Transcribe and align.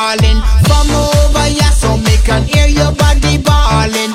calling. 0.00 0.40
From 0.66 0.88
over 0.90 1.46
here, 1.56 1.74
so 1.80 1.96
me 1.96 2.16
can 2.24 2.42
hear 2.44 2.68
your 2.68 2.92
body 2.92 3.36
ballin'. 3.38 4.09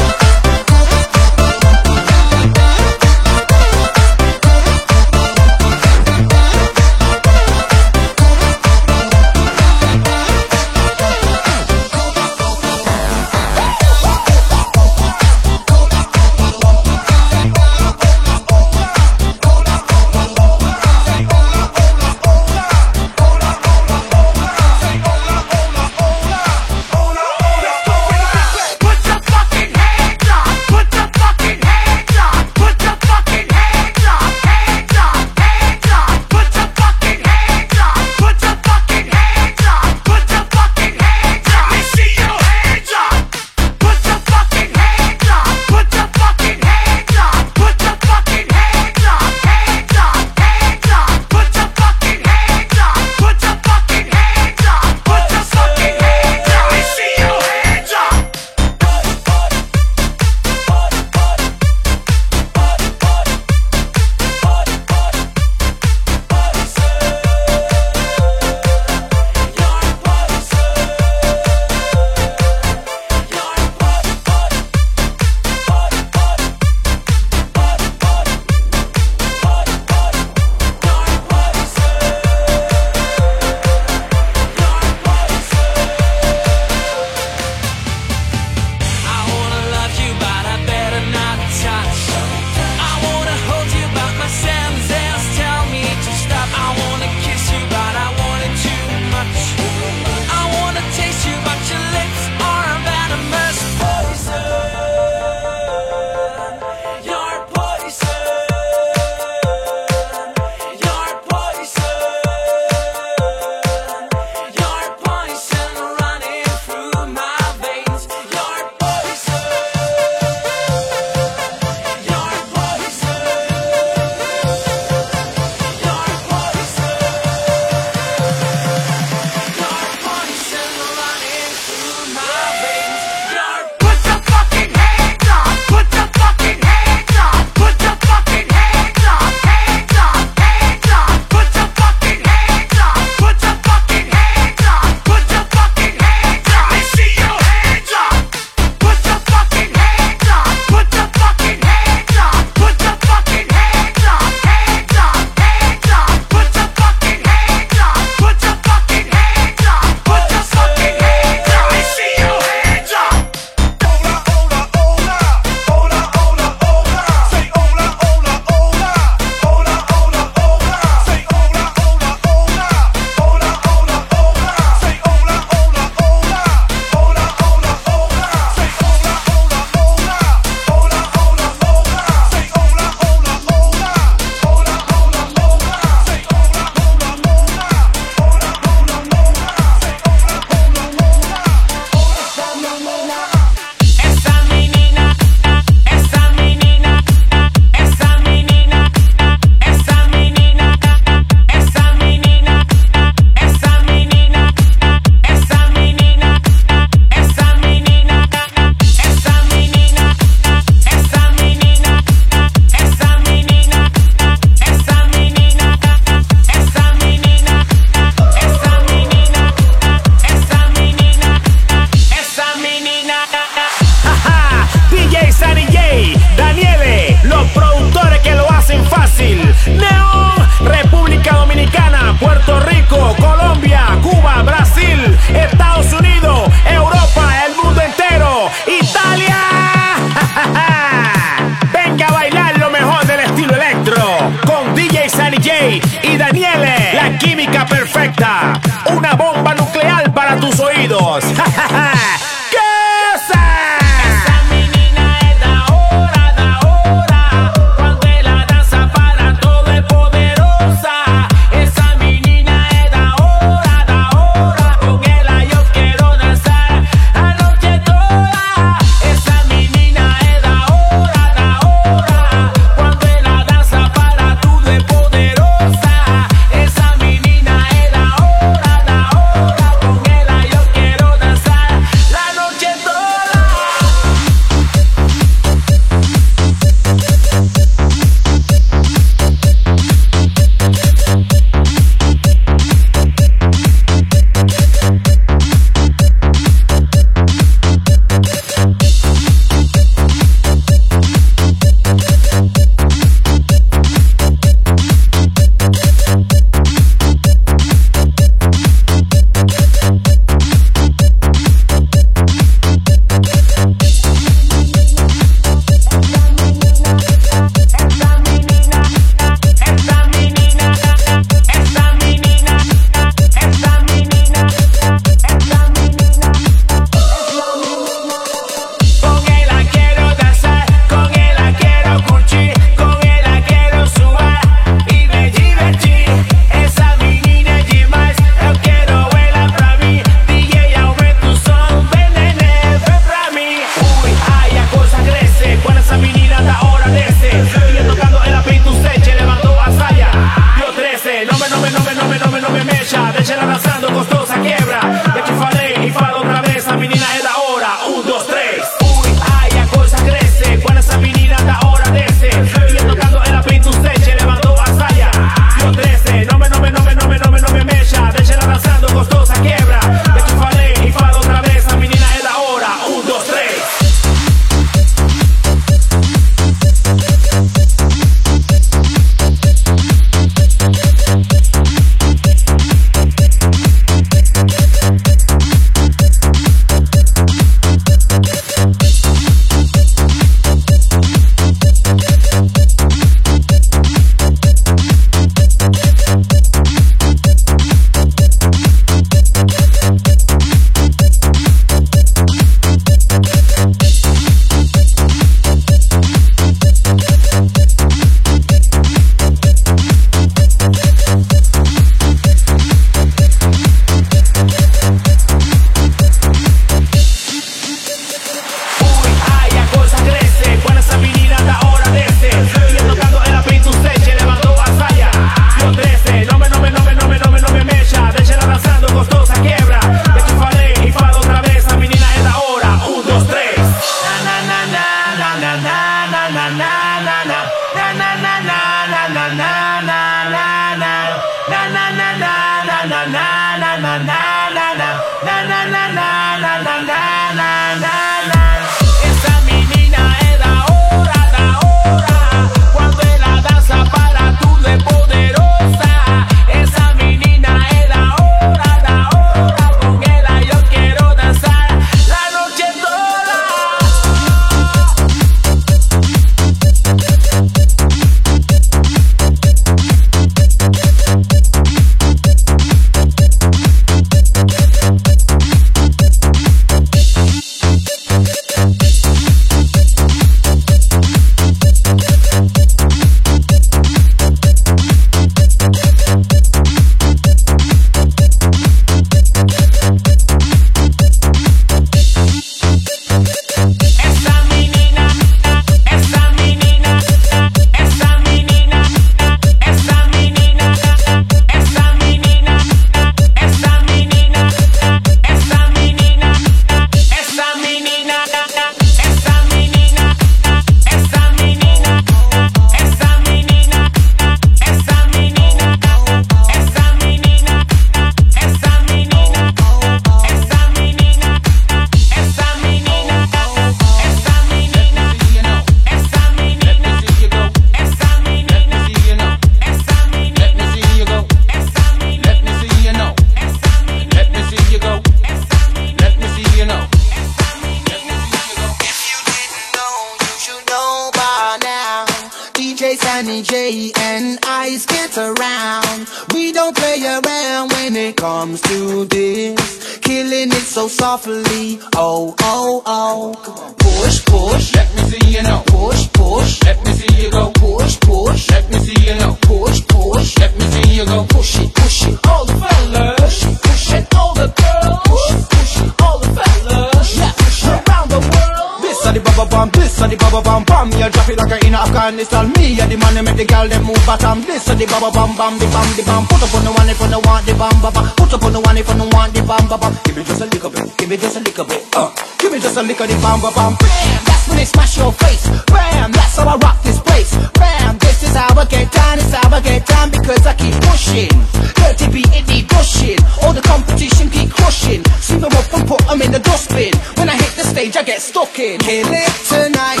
Baba 574.86 575.10
bam 575.12 575.36
bam 575.36 575.58
the 575.58 575.66
bam 575.68 575.88
the 575.96 576.02
bam. 576.04 576.24
Put 576.26 576.42
up 576.42 576.54
on 576.54 576.64
the 576.64 576.72
one 576.72 576.88
if 576.88 577.00
you 577.00 577.08
don't 577.08 577.26
want 577.26 577.44
the 577.44 577.54
bam 577.54 577.76
baba. 577.82 578.02
Put 578.16 578.32
up 578.32 578.44
on 578.44 578.52
the 578.52 578.60
one 578.60 578.76
if 578.78 578.88
you 578.88 578.96
don't 578.96 579.12
want 579.12 579.34
the 579.34 579.42
bam 579.42 579.64
baba. 579.68 579.88
Give 580.04 580.16
me 580.16 580.24
just 580.24 580.40
a 580.40 580.46
little 580.46 580.70
bit, 580.70 580.96
give 580.96 581.08
me 581.08 581.16
just 581.16 581.36
a 581.36 581.40
little 581.40 581.64
bit 581.64 581.82
uh. 581.96 582.08
Give 582.38 582.52
me 582.52 582.58
just 582.60 582.76
a 582.76 582.82
little 582.82 583.06
the 583.06 583.16
bam 583.20 583.40
bam 583.40 583.52
bam. 583.52 583.72
Bam, 583.76 584.20
that's 584.24 584.48
when 584.48 584.56
they 584.56 584.64
smash 584.64 584.96
your 584.96 585.12
face. 585.12 585.44
Bam, 585.68 586.12
that's 586.12 586.36
how 586.36 586.48
I 586.48 586.56
rock 586.56 586.80
this 586.82 587.00
place. 587.00 587.36
Bam, 587.58 587.98
this 587.98 588.22
is 588.22 588.34
how 588.36 588.56
I 588.56 588.64
get 588.64 588.90
down, 588.92 589.18
it's 589.18 589.32
how 589.34 589.52
I 589.52 589.60
get 589.60 589.86
down 589.86 590.10
Because 590.10 590.46
I 590.46 590.54
keep 590.54 590.74
pushing. 590.88 591.34
Dirty 591.76 592.06
beat, 592.12 592.30
it 592.32 592.46
need 592.48 592.68
pushing 592.68 593.18
All 593.42 593.52
the 593.52 593.62
competition 593.62 594.30
keep 594.30 594.50
crushing. 594.50 595.04
Sweep 595.20 595.40
them 595.40 595.52
up 595.52 595.72
and 595.74 595.88
put 595.88 596.00
them 596.06 596.22
in 596.22 596.32
the 596.32 596.38
dustbin. 596.40 596.94
When 597.16 597.28
I 597.28 597.36
hit 597.36 597.52
the 597.56 597.64
stage 597.64 597.96
I 597.96 598.02
get 598.02 598.20
stuck 598.20 598.58
in. 598.58 598.78
Kill 598.80 599.08
it 599.08 599.32
tonight 599.48 600.00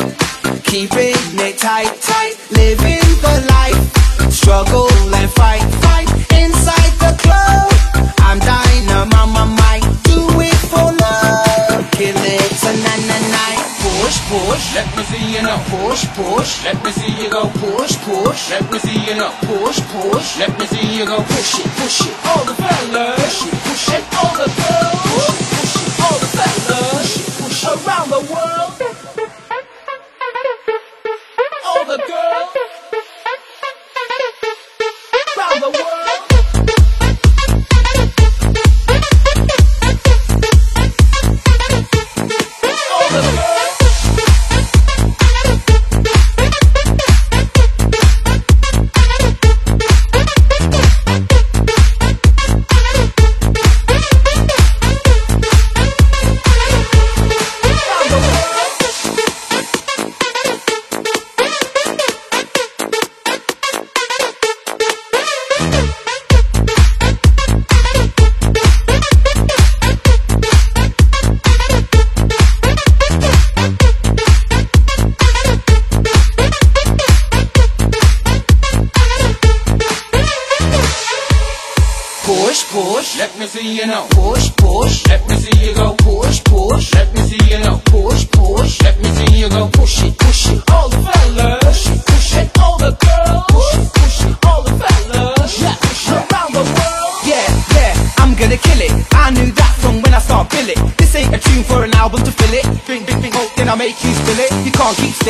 Keeping 0.64 1.16
it 1.40 1.58
tight, 1.58 1.92
tight 2.00 2.34
Living 2.50 2.99
the 2.99 2.99
struggle 4.40 4.88
and 5.20 5.30
fight, 5.36 5.60
fight 5.84 6.08
inside 6.32 6.92
the 7.04 7.12
club. 7.20 7.68
I'm 8.24 8.38
dynamite, 8.40 9.28
my 9.36 9.44
might 9.44 9.84
do 10.08 10.20
it 10.40 10.60
for 10.72 10.88
love. 10.96 11.84
Kill 11.92 12.16
it 12.16 12.50
tonight, 12.56 13.04
night, 13.10 13.26
night. 13.36 13.60
Push, 13.84 14.16
push, 14.32 14.64
let 14.76 14.88
me 14.96 15.02
see 15.10 15.24
you 15.34 15.42
now. 15.42 15.60
Push, 15.68 16.08
push, 16.16 16.64
let 16.64 16.78
me 16.84 16.90
see 16.90 17.12
you 17.20 17.28
go. 17.28 17.52
Push, 17.60 17.94
push, 18.08 18.50
let 18.50 18.64
me 18.72 18.78
see 18.78 19.00
you 19.06 19.14
now. 19.20 19.32
Push, 19.44 19.78
push, 19.92 20.38
let 20.40 20.52
me 20.58 20.66
see 20.72 20.88
you 20.96 21.04
go. 21.04 21.18
Push 21.20 21.60
it, 21.60 21.68
push 21.76 22.00
it, 22.08 22.14
all 22.24 22.44
the 22.48 22.54
fellas. 22.54 23.20
Push 23.20 23.44
it, 23.44 23.56
push 23.64 23.88
it, 23.92 24.04
all 24.20 24.34
the 24.40 24.48
girls. 24.56 25.00
Push 25.12 25.36
it, 25.36 25.48
push 25.52 25.76
it, 25.84 25.90
all 26.00 26.18
the 26.22 26.30
fellas. 26.36 26.96
Push 26.96 27.16
it, 27.20 27.44
push 27.44 27.64
it, 27.64 27.86
around 27.86 28.08
the 28.08 28.22
world. 28.32 28.69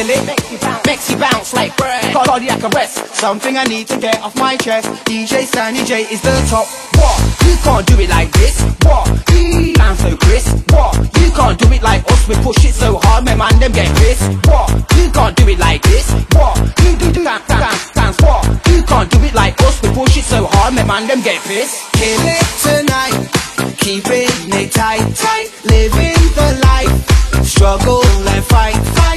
Still 0.01 0.17
it. 0.17 0.27
Makes 0.27 0.51
you 0.51 0.59
bounce, 0.59 0.87
makes 0.87 1.11
you 1.11 1.17
bounce 1.19 1.53
like 1.53 1.77
bread. 1.77 2.15
Cardiac 2.15 2.65
arrest. 2.73 3.15
Something 3.15 3.59
I 3.59 3.65
need 3.65 3.87
to 3.89 3.99
get 3.99 4.19
off 4.23 4.35
my 4.37 4.57
chest. 4.57 4.89
DJ 5.05 5.45
Stanley 5.45 5.85
J 5.85 6.09
is 6.09 6.23
the 6.23 6.33
top. 6.49 6.65
What? 6.97 7.21
You 7.45 7.55
can't 7.61 7.87
do 7.87 8.01
it 8.01 8.09
like 8.09 8.33
this. 8.33 8.63
What? 8.81 9.05
You 9.29 9.75
sound 9.75 9.99
so 9.99 10.17
crisp. 10.17 10.57
What? 10.73 10.97
You 11.21 11.31
can't 11.33 11.59
do 11.59 11.69
it 11.73 11.83
like 11.83 12.03
us. 12.11 12.27
We 12.27 12.35
push 12.37 12.65
it 12.65 12.73
so 12.73 12.97
hard, 13.03 13.27
my 13.27 13.35
man 13.35 13.61
them 13.61 13.73
get 13.73 13.95
pissed. 13.99 14.25
What? 14.49 14.73
You 14.97 15.11
can't 15.13 15.37
do 15.37 15.47
it 15.49 15.59
like 15.59 15.83
this. 15.83 16.11
What? 16.33 16.57
You 16.81 16.97
do 16.97 17.13
do 17.13 17.23
dance, 17.23 17.47
dance, 17.47 17.91
dance. 17.91 18.17
What? 18.23 18.49
You 18.73 18.83
can't 18.85 19.11
do 19.11 19.21
it 19.21 19.35
like 19.35 19.61
us. 19.61 19.83
We 19.83 19.91
push 19.93 20.17
it 20.17 20.25
so 20.25 20.49
hard, 20.49 20.73
my 20.77 20.85
man 20.85 21.09
them 21.09 21.21
get 21.21 21.45
pissed. 21.45 21.77
Kill 22.01 22.25
it 22.25 22.47
tonight. 22.65 23.21
Keeping 23.77 24.49
it 24.49 24.73
tight, 24.73 25.05
tight. 25.13 25.53
Living 25.69 26.17
the 26.41 26.49
life. 26.65 27.45
Struggle 27.45 28.01
and 28.01 28.45
fight, 28.45 28.81
fight. 28.97 29.10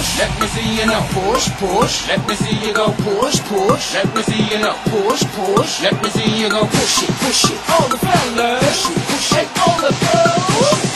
push. 0.00 0.18
Let 0.18 0.40
me 0.40 0.46
see 0.46 0.80
you 0.80 0.86
go, 0.86 1.00
Push, 1.12 1.50
push. 1.58 2.08
Let 2.08 2.26
me 2.26 2.34
see 2.34 2.66
you 2.66 2.72
go. 2.72 2.92
Push, 2.92 3.40
push. 3.40 3.94
Let 3.94 4.14
me 4.14 4.22
see 4.22 4.42
you 4.50 4.62
go, 4.62 4.72
Push, 4.84 5.24
push. 5.34 5.82
Let 5.82 6.02
me 6.02 6.10
see 6.10 6.40
you 6.40 6.48
go. 6.48 6.66
Push 6.66 7.02
it, 7.02 7.10
push 7.20 7.44
it. 7.50 7.70
All 7.70 7.88
the 7.88 7.98
fellas. 7.98 8.86
Push 8.86 8.96
it, 8.96 9.04
push 9.08 9.32
it. 9.38 9.48
All 9.60 9.80
the 9.80 9.92
girls. 10.00 10.89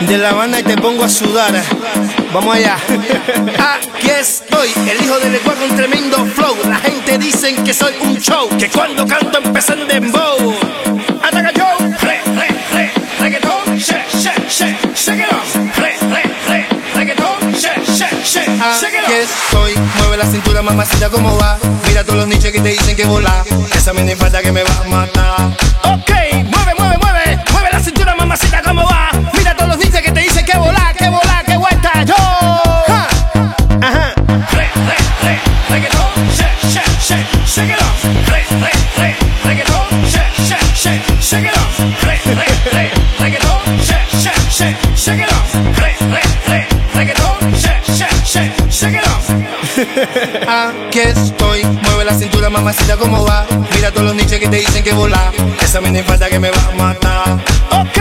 De 0.00 0.18
La 0.18 0.30
Habana 0.30 0.60
y 0.60 0.62
te 0.62 0.76
pongo 0.76 1.04
a 1.04 1.08
sudar. 1.08 1.52
Vamos 2.32 2.56
allá. 2.56 2.76
Aquí 2.76 4.10
estoy, 4.10 4.70
el 4.90 5.02
hijo 5.02 5.18
del 5.18 5.34
Ecuador 5.36 5.68
con 5.68 5.76
tremendo 5.76 6.26
flow. 6.26 6.56
La 6.68 6.76
gente 6.76 7.16
dicen 7.18 7.62
que 7.64 7.72
soy 7.72 7.94
un 8.00 8.18
show, 8.18 8.48
que 8.58 8.68
cuando 8.68 9.06
canto 9.06 9.38
empiezan 9.38 9.80
en 9.80 9.88
dembow. 9.88 10.54
Ataca 11.22 11.52
yo. 11.52 11.64
Re, 12.02 12.20
re, 12.36 12.48
re, 12.72 12.92
reggaeton, 13.20 13.78
shake, 13.78 14.08
shake, 14.10 14.48
shake, 14.48 14.96
shake 14.96 15.20
it 15.20 15.32
off. 15.32 15.56
Re, 15.78 15.96
re, 16.10 16.22
re, 16.48 16.66
reggaeton, 16.94 17.54
shake, 17.54 17.84
shake, 17.86 18.24
shake, 18.24 18.50
shake 18.80 18.94
it 18.94 19.04
off. 19.04 19.10
Aquí 19.10 19.12
estoy, 19.12 19.74
mueve 19.98 20.16
la 20.18 20.26
cintura, 20.26 20.60
mamacita, 20.62 21.08
¿cómo 21.08 21.36
va? 21.38 21.58
Mira 21.86 22.02
todos 22.04 22.18
los 22.18 22.28
nichos 22.28 22.50
que 22.50 22.60
te 22.60 22.70
dicen 22.70 22.96
que 22.96 23.04
volar. 23.06 23.44
Esa 23.74 23.92
mini 23.92 24.14
falta 24.16 24.42
que 24.42 24.52
me 24.52 24.62
va 24.64 24.76
a 24.84 24.88
matar. 24.88 25.56
Ok, 25.84 26.10
mueve, 26.50 26.74
mueve, 26.78 26.98
mueve 27.00 27.13
Masita 28.34 28.60
como 28.62 28.82
va. 28.82 29.43
Aquí 50.48 51.00
estoy, 51.00 51.64
mueve 51.64 52.04
la 52.04 52.14
cintura, 52.14 52.50
mamacita, 52.50 52.96
¿cómo 52.96 53.24
va? 53.24 53.46
Mira 53.74 53.90
todos 53.90 54.06
los 54.06 54.14
nichos 54.14 54.38
que 54.38 54.48
te 54.48 54.56
dicen 54.56 54.82
que 54.84 54.92
volar. 54.92 55.32
Esa 55.60 55.80
mini 55.80 56.02
falta 56.02 56.28
que 56.28 56.38
me 56.38 56.50
va 56.50 56.68
a 56.72 56.76
matar. 56.76 57.38
Ok, 57.70 57.98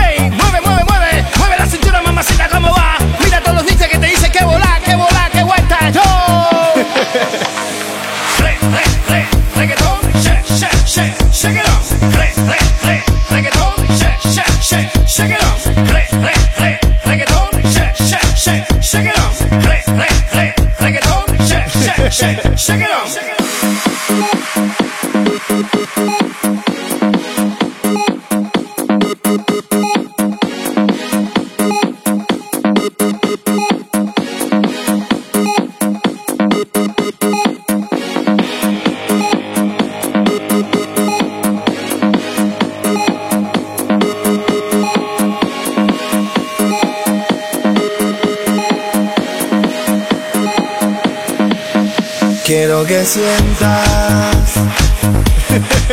sientas. 53.06 54.54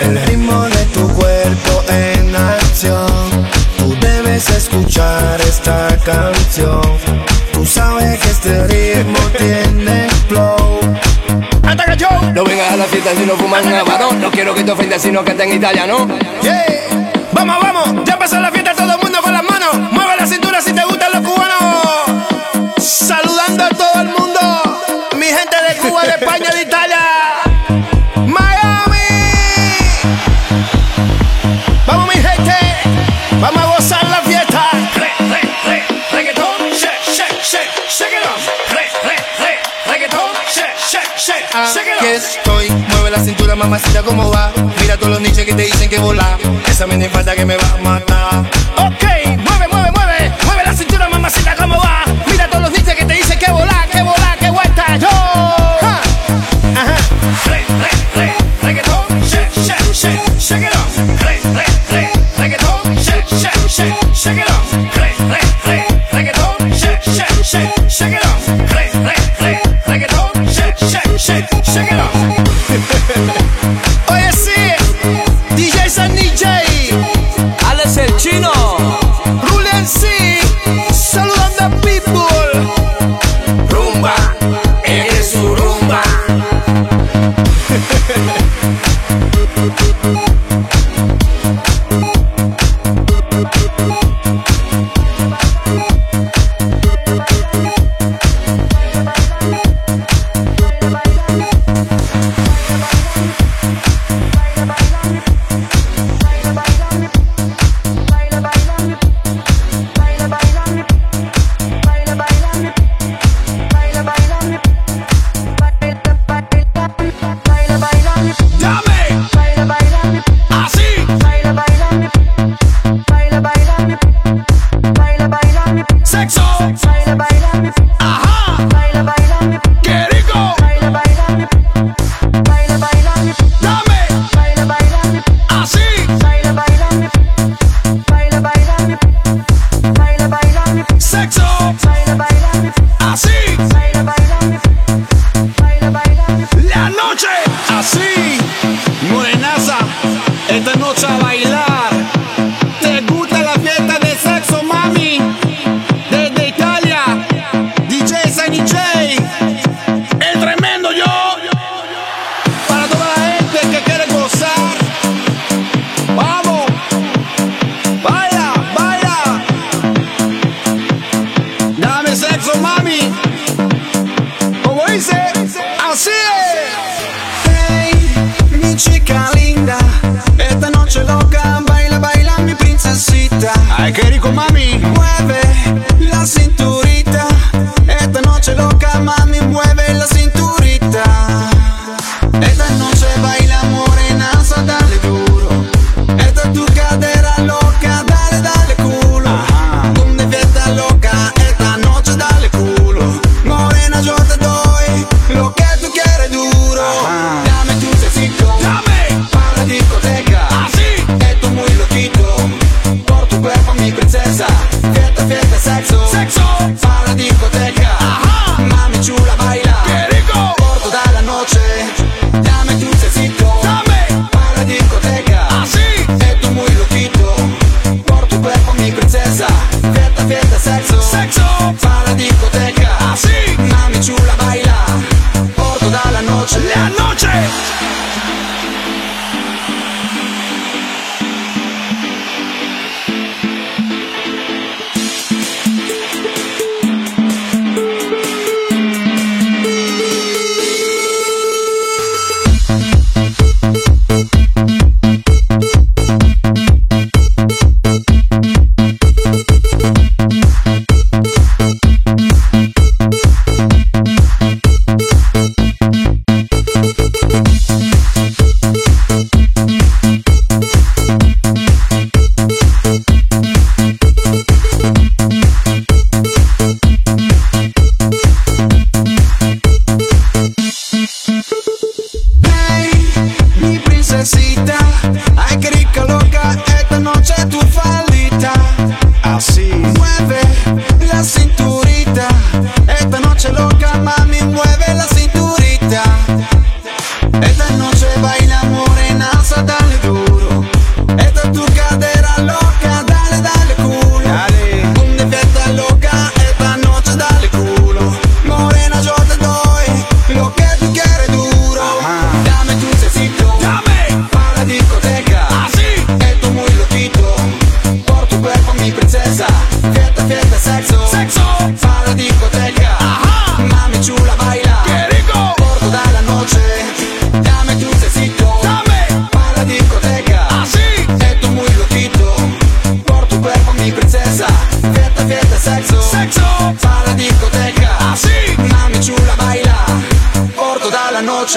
El 0.01 0.21
ritmo 0.27 0.63
de 0.63 0.85
tu 0.87 1.09
cuerpo 1.09 1.85
en 1.89 2.35
acción. 2.35 3.11
Tú 3.79 3.95
debes 4.01 4.49
escuchar 4.51 5.41
esta 5.41 5.97
canción. 6.05 6.81
Tú 7.53 7.67
sabes 7.67 8.19
que 8.21 8.31
este 8.31 8.67
ritmo 8.67 9.19
tiene 9.37 10.09
flow. 10.29 10.81
¡Ataca 11.63 11.95
yo! 11.95 12.09
No 12.35 12.45
vengas 12.45 12.73
a 12.73 12.77
la 12.77 12.85
fiesta 12.85 13.11
si 13.17 13.27
no 13.27 13.35
fumas 13.35 13.65
nada. 13.65 13.85
No 14.21 14.31
quiero 14.31 14.55
que 14.55 14.65
te 14.65 14.71
ofendas, 14.71 15.03
sino 15.03 15.25
que 15.25 15.33
estés 15.33 15.47
en 15.47 15.55
Italia, 15.55 15.87
¿no? 15.87 16.07
Vamos, 17.33 17.57
vamos, 17.63 18.05
ya 18.05 18.19
pasó 18.19 18.39
la 18.41 18.51
fiesta, 18.51 18.75
todo 18.75 18.93
el 18.93 18.99
mundo 19.03 19.19
con 19.23 19.33
las 19.33 19.43
manos. 19.43 20.00
aquí 41.55 42.07
estoy. 42.07 42.71
Mueve 42.71 43.11
la 43.11 43.19
cintura, 43.19 43.55
mamacita, 43.55 44.03
cómo 44.03 44.31
va. 44.31 44.53
Mira 44.81 44.97
todos 44.97 45.13
los 45.13 45.21
niches 45.21 45.45
que 45.45 45.55
te 45.55 45.63
dicen 45.63 45.89
que 45.89 45.99
volá. 45.99 46.39
Esa 46.67 46.87
me 46.87 47.09
falta 47.09 47.35
que 47.35 47.45
me 47.45 47.57
va 47.57 47.69
a 47.69 47.79
matar. 47.79 48.51
Ok, 48.79 49.05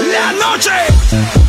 la 0.02 0.32
noche. 0.32 1.43